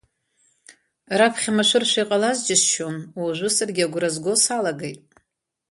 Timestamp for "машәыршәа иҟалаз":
1.57-2.37